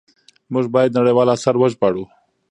[0.53, 2.03] موږ بايد نړيوال آثار وژباړو.